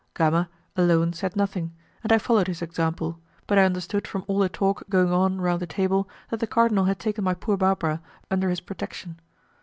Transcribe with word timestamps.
Gama 0.15 0.49
alone 0.75 1.13
said 1.13 1.35
nothing, 1.35 1.75
and 2.01 2.11
I 2.11 2.17
followed 2.17 2.47
his 2.47 2.63
example, 2.63 3.19
but 3.45 3.59
I 3.59 3.65
understood 3.65 4.07
from 4.07 4.23
all 4.25 4.39
the 4.39 4.49
talk 4.49 4.89
going 4.89 5.11
on 5.13 5.39
round 5.41 5.61
the 5.61 5.67
table 5.67 6.09
that 6.31 6.39
the 6.39 6.47
cardinal 6.47 6.85
had 6.85 6.97
taken 6.97 7.23
my 7.23 7.35
poor 7.35 7.55
Barbara 7.55 8.01
under 8.31 8.49
his 8.49 8.61
protection. 8.61 9.19